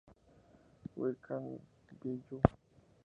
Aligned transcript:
Why 0.95 1.11
Can't 1.25 1.61
I 1.91 1.93
Be 2.01 2.19
You? 2.31 2.41